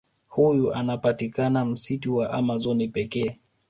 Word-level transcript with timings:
Huyu 0.27 0.73
anapatikana 0.73 1.65
msitu 1.65 2.15
wa 2.15 2.31
amazon 2.33 2.87
pekee 2.89 3.37